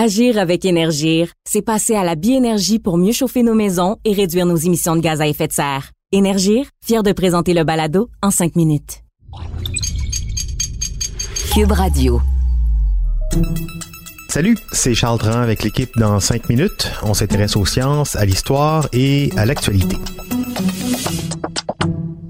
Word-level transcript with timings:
Agir 0.00 0.38
avec 0.38 0.64
Énergir, 0.64 1.32
c'est 1.44 1.60
passer 1.60 1.96
à 1.96 2.04
la 2.04 2.14
biénergie 2.14 2.78
pour 2.78 2.98
mieux 2.98 3.10
chauffer 3.10 3.42
nos 3.42 3.54
maisons 3.54 3.96
et 4.04 4.12
réduire 4.12 4.46
nos 4.46 4.54
émissions 4.54 4.94
de 4.94 5.00
gaz 5.00 5.20
à 5.20 5.26
effet 5.26 5.48
de 5.48 5.52
serre. 5.52 5.90
Énergir, 6.12 6.66
fier 6.86 7.02
de 7.02 7.10
présenter 7.10 7.52
le 7.52 7.64
balado 7.64 8.08
en 8.22 8.30
cinq 8.30 8.54
minutes. 8.54 9.02
Cube 11.52 11.72
Radio. 11.72 12.20
Salut, 14.28 14.56
c'est 14.70 14.94
Charles 14.94 15.18
Dran 15.18 15.40
avec 15.40 15.64
l'équipe 15.64 15.90
dans 15.98 16.20
5 16.20 16.48
minutes. 16.48 16.92
On 17.02 17.12
s'intéresse 17.12 17.56
aux 17.56 17.66
sciences, 17.66 18.14
à 18.14 18.24
l'histoire 18.24 18.88
et 18.92 19.32
à 19.36 19.46
l'actualité. 19.46 19.96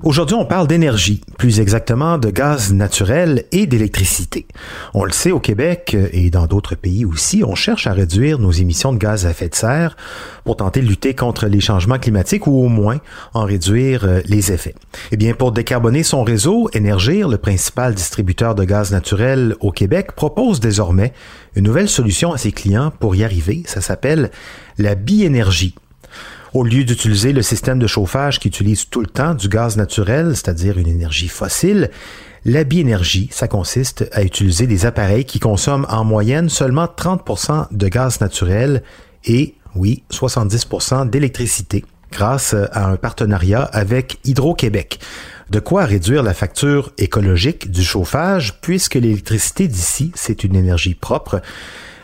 Aujourd'hui, 0.08 0.36
on 0.36 0.46
parle 0.46 0.66
d'énergie, 0.66 1.20
plus 1.36 1.60
exactement 1.60 2.16
de 2.16 2.30
gaz 2.30 2.72
naturel 2.72 3.44
et 3.52 3.66
d'électricité. 3.66 4.46
On 4.94 5.04
le 5.04 5.12
sait 5.12 5.32
au 5.32 5.38
Québec 5.38 5.94
et 6.14 6.30
dans 6.30 6.46
d'autres 6.46 6.76
pays 6.76 7.04
aussi, 7.04 7.44
on 7.44 7.54
cherche 7.54 7.86
à 7.86 7.92
réduire 7.92 8.38
nos 8.38 8.50
émissions 8.50 8.94
de 8.94 8.96
gaz 8.96 9.26
à 9.26 9.32
effet 9.32 9.50
de 9.50 9.54
serre 9.54 9.98
pour 10.44 10.56
tenter 10.56 10.80
de 10.80 10.86
lutter 10.86 11.14
contre 11.14 11.44
les 11.46 11.60
changements 11.60 11.98
climatiques 11.98 12.46
ou 12.46 12.52
au 12.52 12.68
moins 12.68 13.00
en 13.34 13.44
réduire 13.44 14.04
euh, 14.04 14.20
les 14.24 14.50
effets. 14.50 14.74
Eh 15.12 15.18
bien, 15.18 15.34
pour 15.34 15.52
décarboner 15.52 16.02
son 16.02 16.24
réseau, 16.24 16.70
Énergir, 16.72 17.28
le 17.28 17.36
principal 17.36 17.94
distributeur 17.94 18.54
de 18.54 18.64
gaz 18.64 18.90
naturel 18.92 19.56
au 19.60 19.72
Québec, 19.72 20.12
propose 20.12 20.58
désormais 20.58 21.12
une 21.54 21.64
nouvelle 21.64 21.90
solution 21.90 22.32
à 22.32 22.38
ses 22.38 22.52
clients 22.52 22.90
pour 22.98 23.14
y 23.14 23.24
arriver. 23.24 23.62
Ça 23.66 23.82
s'appelle 23.82 24.30
la 24.78 24.94
biénergie. 24.94 25.74
Au 26.54 26.64
lieu 26.64 26.84
d'utiliser 26.84 27.32
le 27.32 27.42
système 27.42 27.78
de 27.78 27.86
chauffage 27.86 28.38
qui 28.40 28.48
utilise 28.48 28.88
tout 28.88 29.00
le 29.00 29.06
temps 29.06 29.34
du 29.34 29.48
gaz 29.48 29.76
naturel, 29.76 30.34
c'est-à-dire 30.34 30.78
une 30.78 30.88
énergie 30.88 31.28
fossile, 31.28 31.90
la 32.44 32.64
biénergie, 32.64 33.28
ça 33.30 33.48
consiste 33.48 34.08
à 34.12 34.22
utiliser 34.22 34.66
des 34.66 34.86
appareils 34.86 35.26
qui 35.26 35.40
consomment 35.40 35.86
en 35.90 36.04
moyenne 36.04 36.48
seulement 36.48 36.86
30% 36.86 37.66
de 37.70 37.88
gaz 37.88 38.20
naturel 38.20 38.82
et, 39.24 39.54
oui, 39.74 40.04
70% 40.10 41.10
d'électricité 41.10 41.84
grâce 42.10 42.54
à 42.72 42.88
un 42.88 42.96
partenariat 42.96 43.62
avec 43.62 44.18
Hydro-Québec. 44.24 44.98
De 45.50 45.60
quoi 45.60 45.84
réduire 45.84 46.22
la 46.22 46.32
facture 46.32 46.92
écologique 46.96 47.70
du 47.70 47.82
chauffage 47.82 48.60
puisque 48.62 48.94
l'électricité 48.94 49.68
d'ici, 49.68 50.12
c'est 50.14 50.44
une 50.44 50.56
énergie 50.56 50.94
propre, 50.94 51.42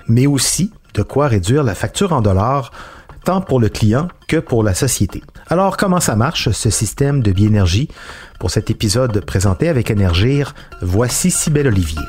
mais 0.08 0.26
aussi 0.26 0.70
de 0.92 1.02
quoi 1.02 1.28
réduire 1.28 1.62
la 1.64 1.74
facture 1.74 2.12
en 2.12 2.20
dollars 2.20 2.70
tant 3.24 3.40
pour 3.40 3.58
le 3.58 3.68
client 3.68 4.08
que 4.28 4.36
pour 4.36 4.62
la 4.62 4.74
société. 4.74 5.22
Alors, 5.48 5.76
comment 5.76 6.00
ça 6.00 6.14
marche, 6.14 6.50
ce 6.50 6.70
système 6.70 7.22
de 7.22 7.32
biénergie? 7.32 7.88
Pour 8.38 8.50
cet 8.50 8.70
épisode 8.70 9.24
présenté 9.24 9.68
avec 9.68 9.90
Énergir, 9.90 10.54
voici 10.82 11.30
Cybelle 11.30 11.68
Olivier. 11.68 12.00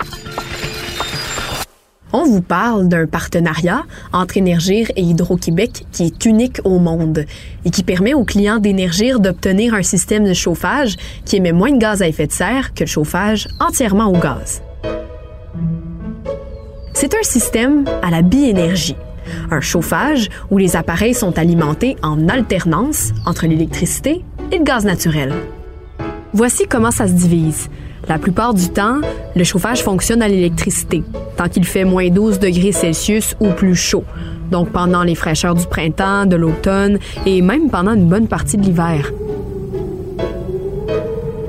On 2.14 2.24
vous 2.24 2.42
parle 2.42 2.88
d'un 2.88 3.08
partenariat 3.08 3.84
entre 4.14 4.38
Énergir 4.38 4.90
et 4.96 5.02
Hydro-Québec 5.02 5.86
qui 5.92 6.06
est 6.06 6.26
unique 6.26 6.62
au 6.64 6.80
monde 6.80 7.26
et 7.66 7.70
qui 7.72 7.84
permet 7.84 8.14
aux 8.14 8.24
clients 8.24 8.60
d'Énergir 8.60 9.20
d'obtenir 9.20 9.74
un 9.74 9.84
système 9.84 10.26
de 10.26 10.34
chauffage 10.34 10.96
qui 11.26 11.38
émet 11.38 11.52
moins 11.52 11.72
de 11.72 11.78
gaz 11.78 12.02
à 12.02 12.08
effet 12.08 12.28
de 12.28 12.32
serre 12.32 12.74
que 12.74 12.86
le 12.86 12.90
chauffage 12.90 13.50
entièrement 13.60 14.08
au 14.08 14.18
gaz. 14.18 14.62
C'est 16.94 17.14
un 17.14 17.24
système 17.24 17.84
à 18.02 18.12
la 18.12 18.22
biénergie 18.22 18.96
un 19.52 19.62
chauffage 19.62 20.30
où 20.52 20.58
les 20.58 20.76
appareils 20.76 21.14
sont 21.14 21.38
alimentés 21.38 21.96
en 22.02 22.28
alternance 22.30 23.14
entre 23.26 23.48
l'électricité 23.48 24.24
et 24.52 24.58
le 24.58 24.64
gaz 24.64 24.86
naturel. 24.86 25.34
Voici 26.34 26.66
comment 26.68 26.92
ça 26.92 27.08
se 27.08 27.14
divise. 27.14 27.70
La 28.08 28.20
plupart 28.20 28.54
du 28.54 28.70
temps, 28.70 29.00
le 29.36 29.44
chauffage 29.44 29.82
fonctionne 29.84 30.22
à 30.22 30.28
l'électricité, 30.28 31.04
tant 31.38 31.50
qu'il 31.50 31.64
fait 31.64 31.86
moins 31.86 32.10
12 32.10 32.40
degrés 32.40 32.72
Celsius 32.72 33.36
ou 33.40 33.50
plus 33.50 33.76
chaud, 33.76 34.04
donc 34.52 34.70
pendant 34.70 35.04
les 35.04 35.16
fraîcheurs 35.16 35.56
du 35.56 35.66
printemps, 35.66 36.26
de 36.26 36.36
l'automne 36.36 37.00
et 37.26 37.42
même 37.42 37.70
pendant 37.70 37.94
une 37.94 38.08
bonne 38.08 38.28
partie 38.28 38.58
de 38.58 38.64
l'hiver. 38.64 39.12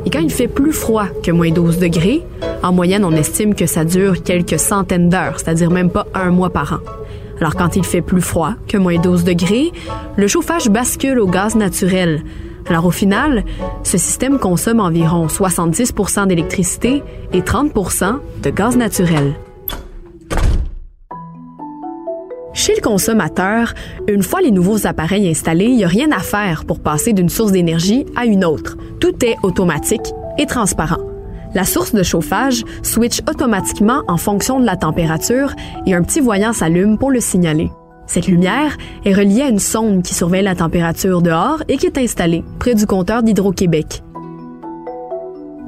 Et 0.06 0.10
quand 0.10 0.20
il 0.20 0.30
fait 0.30 0.48
plus 0.48 0.72
froid 0.72 1.06
que 1.22 1.32
moins 1.32 1.50
12 1.50 1.78
degrés, 1.78 2.22
en 2.62 2.72
moyenne, 2.72 3.04
on 3.04 3.12
estime 3.12 3.54
que 3.54 3.66
ça 3.66 3.84
dure 3.84 4.22
quelques 4.22 4.58
centaines 4.58 5.08
d'heures, 5.08 5.38
c'est-à-dire 5.38 5.70
même 5.70 5.90
pas 5.90 6.06
un 6.14 6.30
mois 6.30 6.50
par 6.50 6.74
an. 6.74 6.78
Alors 7.40 7.54
quand 7.54 7.76
il 7.76 7.84
fait 7.84 8.02
plus 8.02 8.22
froid 8.22 8.54
que 8.68 8.78
moins 8.78 8.98
12 8.98 9.24
degrés, 9.24 9.72
le 10.16 10.26
chauffage 10.26 10.68
bascule 10.68 11.18
au 11.18 11.26
gaz 11.26 11.54
naturel. 11.54 12.22
Alors 12.68 12.86
au 12.86 12.90
final, 12.90 13.44
ce 13.84 13.98
système 13.98 14.38
consomme 14.38 14.80
environ 14.80 15.26
70% 15.26 16.26
d'électricité 16.26 17.02
et 17.32 17.42
30 17.42 17.72
de 18.42 18.50
gaz 18.50 18.76
naturel. 18.76 19.34
Chez 22.54 22.74
le 22.74 22.80
consommateur, 22.80 23.74
une 24.08 24.22
fois 24.22 24.40
les 24.40 24.50
nouveaux 24.50 24.86
appareils 24.86 25.28
installés, 25.28 25.66
il 25.66 25.76
n'y 25.76 25.84
a 25.84 25.88
rien 25.88 26.10
à 26.10 26.20
faire 26.20 26.64
pour 26.64 26.80
passer 26.80 27.12
d'une 27.12 27.28
source 27.28 27.52
d'énergie 27.52 28.06
à 28.16 28.24
une 28.24 28.44
autre. 28.44 28.76
Tout 28.98 29.24
est 29.24 29.36
automatique 29.42 30.14
et 30.38 30.46
transparent. 30.46 31.15
La 31.56 31.64
source 31.64 31.94
de 31.94 32.02
chauffage 32.02 32.64
switch 32.82 33.22
automatiquement 33.26 34.02
en 34.08 34.18
fonction 34.18 34.60
de 34.60 34.66
la 34.66 34.76
température 34.76 35.54
et 35.86 35.94
un 35.94 36.02
petit 36.02 36.20
voyant 36.20 36.52
s'allume 36.52 36.98
pour 36.98 37.10
le 37.10 37.18
signaler. 37.18 37.70
Cette 38.06 38.26
lumière 38.26 38.76
est 39.06 39.14
reliée 39.14 39.40
à 39.40 39.48
une 39.48 39.58
sonde 39.58 40.02
qui 40.02 40.12
surveille 40.12 40.42
la 40.42 40.54
température 40.54 41.22
dehors 41.22 41.62
et 41.68 41.78
qui 41.78 41.86
est 41.86 41.96
installée 41.96 42.44
près 42.58 42.74
du 42.74 42.84
compteur 42.84 43.22
d'Hydro-Québec. 43.22 44.02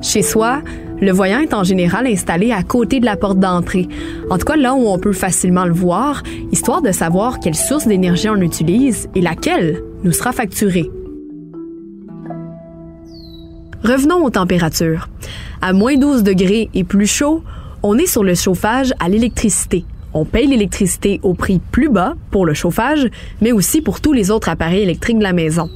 Chez 0.03 0.21
soi, 0.21 0.61
le 1.01 1.11
voyant 1.11 1.41
est 1.41 1.55
en 1.55 1.65
général 1.65 2.07
installé 2.07 2.53
à 2.53 2.63
côté 2.63 3.01
de 3.01 3.07
la 3.07 3.17
porte 3.17 3.39
d'entrée, 3.39 3.89
en 4.29 4.37
tout 4.37 4.45
cas 4.45 4.57
là 4.57 4.75
où 4.75 4.89
on 4.89 4.99
peut 4.99 5.15
facilement 5.15 5.65
le 5.65 5.73
voir, 5.73 6.23
histoire 6.53 6.83
de 6.83 6.93
savoir 6.93 7.41
quelle 7.41 7.55
source 7.55 7.87
d'énergie 7.87 8.29
on 8.29 8.43
utilise 8.43 9.09
et 9.15 9.23
laquelle 9.23 9.83
nous 10.05 10.13
sera 10.13 10.33
facturée. 10.33 10.91
Revenons 13.83 14.23
aux 14.23 14.31
températures. 14.31 15.09
À 15.61 15.73
moins 15.73 15.97
12 15.97 16.23
degrés 16.23 16.71
et 16.73 16.85
plus 16.85 17.09
chaud, 17.09 17.43
on 17.83 17.99
est 17.99 18.07
sur 18.07 18.23
le 18.23 18.37
chauffage 18.37 18.93
à 19.01 19.09
l'électricité. 19.09 19.85
On 20.15 20.25
paye 20.25 20.47
l'électricité 20.47 21.19
au 21.25 21.35
prix 21.35 21.59
plus 21.59 21.89
bas 21.89 22.15
pour 22.31 22.47
le 22.47 22.55
chauffage, 22.55 23.09
mais 23.41 23.51
aussi 23.51 23.81
pour 23.81 24.01
tous 24.01 24.13
les 24.13 24.31
autres 24.31 24.49
appareils 24.49 24.83
électriques 24.83 25.19
de 25.19 25.25
la 25.25 25.33
maison. 25.33 25.69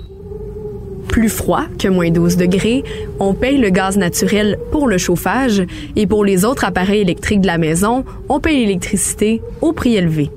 Plus 1.09 1.29
froid 1.29 1.65
que 1.79 1.89
moins 1.89 2.11
12 2.11 2.37
degrés, 2.37 2.85
on 3.19 3.35
paye 3.35 3.59
le 3.59 3.71
gaz 3.71 3.97
naturel 3.99 4.57
pour 4.71 4.87
le 4.87 4.99
chauffage 4.99 5.65
et 5.97 6.07
pour 6.07 6.25
les 6.25 6.45
autres 6.45 6.65
appareils 6.65 7.01
électriques 7.01 7.41
de 7.41 7.49
la 7.49 7.59
maison, 7.59 8.05
on 8.29 8.39
paye 8.39 8.61
l'électricité 8.61 9.43
au 9.61 9.73
prix 9.73 9.97
élevé. 9.97 10.31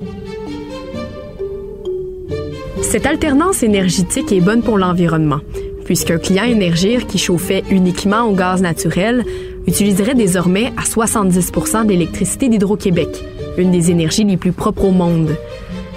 Cette 2.82 3.06
alternance 3.06 3.62
énergétique 3.62 4.32
est 4.32 4.40
bonne 4.40 4.62
pour 4.62 4.76
l'environnement 4.76 5.40
puisqu'un 5.86 6.18
client 6.18 6.44
Énergir 6.44 7.06
qui 7.06 7.16
chauffait 7.16 7.64
uniquement 7.70 8.24
au 8.24 8.34
gaz 8.34 8.60
naturel 8.60 9.24
utiliserait 9.66 10.14
désormais 10.14 10.72
à 10.76 10.84
70 10.84 11.52
d'électricité 11.86 12.48
d'Hydro-Québec, 12.48 13.08
une 13.56 13.70
des 13.70 13.90
énergies 13.90 14.24
les 14.24 14.36
plus 14.36 14.52
propres 14.52 14.84
au 14.84 14.90
monde. 14.90 15.34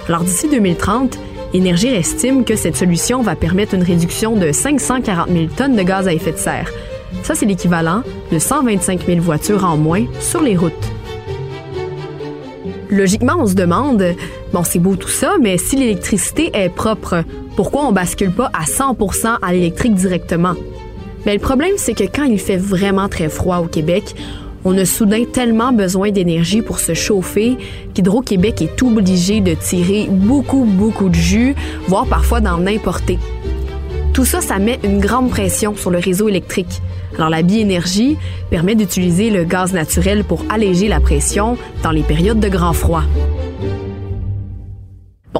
Alors 0.08 0.22
d'ici 0.22 0.48
2030, 0.48 1.18
Énergir 1.52 1.92
estime 1.92 2.44
que 2.44 2.54
cette 2.54 2.76
solution 2.76 3.22
va 3.22 3.34
permettre 3.34 3.74
une 3.74 3.82
réduction 3.82 4.36
de 4.36 4.52
540 4.52 5.28
000 5.28 5.46
tonnes 5.56 5.74
de 5.74 5.82
gaz 5.82 6.06
à 6.06 6.14
effet 6.14 6.32
de 6.32 6.38
serre. 6.38 6.70
Ça, 7.24 7.34
c'est 7.34 7.46
l'équivalent 7.46 8.02
de 8.30 8.38
125 8.38 9.04
000 9.04 9.20
voitures 9.20 9.64
en 9.64 9.76
moins 9.76 10.04
sur 10.20 10.40
les 10.40 10.56
routes. 10.56 10.99
Logiquement, 12.90 13.34
on 13.38 13.46
se 13.46 13.54
demande, 13.54 14.04
bon, 14.52 14.64
c'est 14.64 14.80
beau 14.80 14.96
tout 14.96 15.08
ça, 15.08 15.34
mais 15.40 15.58
si 15.58 15.76
l'électricité 15.76 16.50
est 16.54 16.68
propre, 16.68 17.22
pourquoi 17.54 17.86
on 17.86 17.92
bascule 17.92 18.32
pas 18.32 18.50
à 18.52 18.64
100% 18.64 19.36
à 19.40 19.52
l'électrique 19.52 19.94
directement? 19.94 20.54
Mais 21.24 21.34
le 21.34 21.38
problème, 21.38 21.74
c'est 21.76 21.94
que 21.94 22.02
quand 22.02 22.24
il 22.24 22.40
fait 22.40 22.56
vraiment 22.56 23.08
très 23.08 23.28
froid 23.28 23.58
au 23.58 23.66
Québec, 23.66 24.16
on 24.64 24.76
a 24.76 24.84
soudain 24.84 25.24
tellement 25.24 25.72
besoin 25.72 26.10
d'énergie 26.10 26.62
pour 26.62 26.80
se 26.80 26.92
chauffer 26.92 27.56
qu'Hydro-Québec 27.94 28.60
est 28.60 28.82
obligé 28.82 29.40
de 29.40 29.54
tirer 29.54 30.08
beaucoup, 30.10 30.64
beaucoup 30.64 31.08
de 31.08 31.14
jus, 31.14 31.54
voire 31.86 32.06
parfois 32.06 32.40
d'en 32.40 32.66
importer. 32.66 33.18
Tout 34.12 34.24
ça, 34.24 34.40
ça 34.40 34.58
met 34.58 34.80
une 34.82 34.98
grande 34.98 35.30
pression 35.30 35.76
sur 35.76 35.90
le 35.90 35.98
réseau 35.98 36.28
électrique. 36.28 36.82
Alors 37.20 37.28
la 37.28 37.42
biénergie 37.42 38.16
permet 38.48 38.74
d'utiliser 38.74 39.28
le 39.28 39.44
gaz 39.44 39.74
naturel 39.74 40.24
pour 40.24 40.42
alléger 40.48 40.88
la 40.88 41.00
pression 41.00 41.58
dans 41.82 41.90
les 41.90 42.02
périodes 42.02 42.40
de 42.40 42.48
grand 42.48 42.72
froid. 42.72 43.02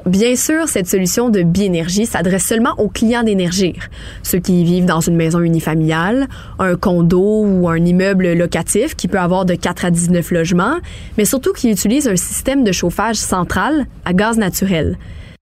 Bien 0.04 0.36
sûr, 0.36 0.68
cette 0.68 0.88
solution 0.88 1.30
de 1.30 1.40
biénergie 1.40 2.04
s'adresse 2.04 2.44
seulement 2.44 2.74
aux 2.76 2.88
clients 2.88 3.22
d'Énergir, 3.22 3.88
ceux 4.22 4.40
qui 4.40 4.62
vivent 4.62 4.84
dans 4.84 5.00
une 5.00 5.16
maison 5.16 5.40
unifamiliale, 5.40 6.28
un 6.58 6.76
condo 6.76 7.46
ou 7.46 7.66
un 7.66 7.82
immeuble 7.82 8.34
locatif 8.34 8.94
qui 8.94 9.08
peut 9.08 9.18
avoir 9.18 9.46
de 9.46 9.54
4 9.54 9.86
à 9.86 9.90
19 9.90 10.32
logements, 10.32 10.76
mais 11.16 11.24
surtout 11.24 11.54
qui 11.54 11.70
utilisent 11.70 12.08
un 12.08 12.16
système 12.16 12.62
de 12.62 12.72
chauffage 12.72 13.16
central 13.16 13.86
à 14.04 14.12
gaz 14.12 14.36
naturel. 14.36 14.98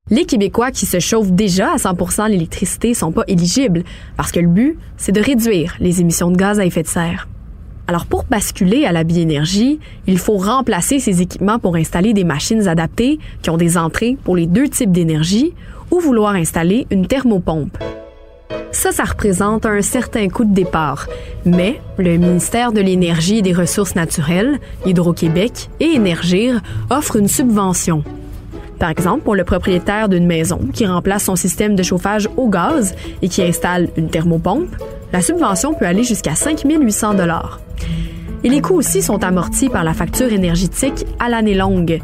Les 0.09 0.23
Québécois 0.23 0.71
qui 0.71 0.85
se 0.85 0.99
chauffent 0.99 1.31
déjà 1.31 1.73
à 1.73 1.77
100 1.77 2.27
l'électricité 2.27 2.93
sont 2.93 3.11
pas 3.11 3.23
éligibles 3.27 3.83
parce 4.15 4.31
que 4.31 4.39
le 4.39 4.47
but, 4.47 4.77
c'est 4.95 5.11
de 5.11 5.21
réduire 5.21 5.75
les 5.81 5.99
émissions 5.99 6.31
de 6.31 6.37
gaz 6.37 6.59
à 6.59 6.65
effet 6.65 6.83
de 6.83 6.87
serre. 6.87 7.27
Alors 7.87 8.05
pour 8.05 8.23
basculer 8.23 8.85
à 8.85 8.93
la 8.93 9.03
biénergie, 9.03 9.79
il 10.07 10.17
faut 10.17 10.37
remplacer 10.37 10.99
ces 10.99 11.21
équipements 11.21 11.59
pour 11.59 11.75
installer 11.75 12.13
des 12.13 12.23
machines 12.23 12.69
adaptées 12.69 13.19
qui 13.41 13.49
ont 13.49 13.57
des 13.57 13.77
entrées 13.77 14.17
pour 14.23 14.37
les 14.37 14.45
deux 14.45 14.69
types 14.69 14.91
d'énergie 14.91 15.53
ou 15.91 15.99
vouloir 15.99 16.35
installer 16.35 16.87
une 16.89 17.07
thermopompe. 17.07 17.77
Ça, 18.71 18.91
ça 18.91 19.03
représente 19.03 19.65
un 19.65 19.81
certain 19.81 20.29
coût 20.29 20.45
de 20.45 20.53
départ, 20.53 21.07
mais 21.45 21.81
le 21.97 22.17
ministère 22.17 22.71
de 22.71 22.79
l'Énergie 22.79 23.39
et 23.39 23.41
des 23.41 23.53
Ressources 23.53 23.95
naturelles, 23.95 24.59
Hydro-Québec 24.85 25.69
et 25.79 25.95
Énergir 25.95 26.61
offrent 26.89 27.15
une 27.15 27.27
subvention 27.27 28.03
par 28.77 28.89
exemple, 28.89 29.21
pour 29.23 29.35
le 29.35 29.43
propriétaire 29.43 30.09
d'une 30.09 30.25
maison 30.25 30.59
qui 30.73 30.85
remplace 30.85 31.23
son 31.23 31.35
système 31.35 31.75
de 31.75 31.83
chauffage 31.83 32.29
au 32.37 32.49
gaz 32.49 32.95
et 33.21 33.29
qui 33.29 33.41
installe 33.41 33.89
une 33.97 34.09
thermopompe, 34.09 34.75
la 35.13 35.21
subvention 35.21 35.73
peut 35.73 35.85
aller 35.85 36.03
jusqu'à 36.03 36.35
5 36.35 36.63
800 36.63 37.13
et 38.43 38.49
les 38.49 38.61
coûts 38.61 38.75
aussi 38.75 39.01
sont 39.01 39.23
amortis 39.23 39.69
par 39.69 39.83
la 39.83 39.93
facture 39.93 40.31
énergétique 40.31 41.05
à 41.19 41.29
l'année 41.29 41.55
longue. 41.55 41.99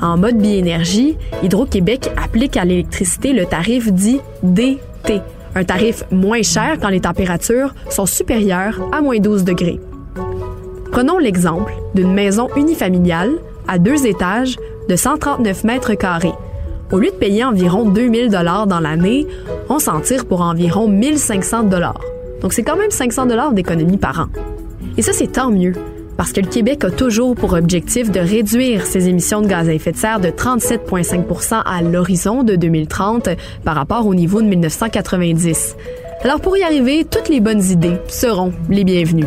En 0.00 0.16
mode 0.16 0.38
biénergie, 0.38 1.16
Hydro-Québec 1.42 2.10
applique 2.16 2.56
à 2.56 2.64
l'électricité 2.64 3.32
le 3.32 3.44
tarif 3.44 3.92
dit 3.92 4.20
DT, 4.42 5.20
un 5.54 5.64
tarif 5.64 6.04
moins 6.10 6.42
cher 6.42 6.78
quand 6.80 6.88
les 6.88 7.00
températures 7.00 7.74
sont 7.90 8.06
supérieures 8.06 8.80
à 8.92 9.02
moins 9.02 9.18
12 9.18 9.44
degrés. 9.44 9.80
Prenons 10.90 11.18
l'exemple 11.18 11.72
d'une 11.94 12.12
maison 12.12 12.48
unifamiliale 12.56 13.32
à 13.68 13.78
deux 13.78 14.06
étages 14.06 14.56
de 14.88 14.96
139 14.96 15.64
mètres 15.64 15.94
carrés. 15.94 16.34
Au 16.92 16.98
lieu 16.98 17.10
de 17.10 17.16
payer 17.16 17.44
environ 17.44 17.88
2000 17.88 18.30
dollars 18.30 18.66
dans 18.66 18.80
l'année, 18.80 19.26
on 19.68 19.78
s'en 19.78 20.00
tire 20.00 20.26
pour 20.26 20.42
environ 20.42 20.88
1500 20.88 21.64
dollars. 21.64 22.00
Donc 22.42 22.52
c'est 22.52 22.62
quand 22.62 22.76
même 22.76 22.90
500 22.90 23.26
dollars 23.26 23.52
d'économie 23.52 23.96
par 23.96 24.20
an. 24.20 24.26
Et 24.96 25.02
ça 25.02 25.12
c'est 25.12 25.32
tant 25.32 25.50
mieux 25.50 25.72
parce 26.16 26.32
que 26.32 26.40
le 26.40 26.46
Québec 26.46 26.84
a 26.84 26.90
toujours 26.90 27.34
pour 27.34 27.54
objectif 27.54 28.10
de 28.10 28.20
réduire 28.20 28.86
ses 28.86 29.08
émissions 29.08 29.42
de 29.42 29.48
gaz 29.48 29.68
à 29.68 29.72
effet 29.72 29.92
de 29.92 29.96
serre 29.96 30.20
de 30.20 30.28
37,5% 30.28 31.62
à 31.64 31.82
l'horizon 31.82 32.42
de 32.42 32.54
2030 32.54 33.30
par 33.64 33.74
rapport 33.74 34.06
au 34.06 34.14
niveau 34.14 34.40
de 34.40 34.46
1990. 34.46 35.76
Alors 36.22 36.40
pour 36.40 36.56
y 36.56 36.62
arriver, 36.62 37.04
toutes 37.04 37.28
les 37.28 37.40
bonnes 37.40 37.62
idées 37.62 37.96
seront 38.08 38.52
les 38.68 38.84
bienvenues 38.84 39.26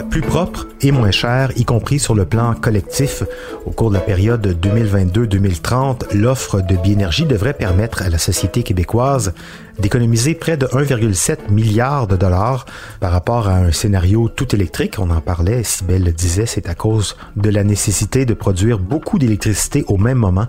plus 0.00 0.22
propre 0.22 0.66
et 0.80 0.90
moins 0.90 1.10
cher, 1.10 1.52
y 1.56 1.64
compris 1.64 1.98
sur 1.98 2.14
le 2.14 2.24
plan 2.24 2.54
collectif. 2.54 3.22
Au 3.66 3.70
cours 3.70 3.90
de 3.90 3.94
la 3.94 4.00
période 4.00 4.56
2022-2030, 4.60 6.14
l'offre 6.14 6.60
de 6.60 6.76
biénergie 6.76 7.26
devrait 7.26 7.52
permettre 7.52 8.02
à 8.02 8.08
la 8.08 8.18
société 8.18 8.62
québécoise 8.62 9.34
d'économiser 9.78 10.34
près 10.34 10.56
de 10.56 10.66
1,7 10.66 11.50
milliard 11.50 12.06
de 12.06 12.16
dollars 12.16 12.66
par 13.00 13.12
rapport 13.12 13.48
à 13.48 13.56
un 13.56 13.72
scénario 13.72 14.28
tout 14.28 14.54
électrique. 14.54 14.98
On 14.98 15.10
en 15.10 15.20
parlait, 15.20 15.62
Sibelle 15.62 16.04
le 16.04 16.12
disait, 16.12 16.46
c'est 16.46 16.68
à 16.68 16.74
cause 16.74 17.16
de 17.36 17.50
la 17.50 17.64
nécessité 17.64 18.24
de 18.24 18.34
produire 18.34 18.78
beaucoup 18.78 19.18
d'électricité 19.18 19.84
au 19.88 19.98
même 19.98 20.18
moment 20.18 20.46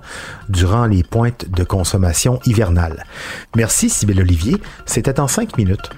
durant 0.49 0.85
les 0.85 1.03
pointes 1.03 1.49
de 1.49 1.63
consommation 1.63 2.39
hivernale. 2.45 3.05
Merci 3.55 3.89
Sibelle 3.89 4.21
Olivier, 4.21 4.57
c'était 4.85 5.19
en 5.19 5.27
cinq 5.27 5.57
minutes. 5.57 5.89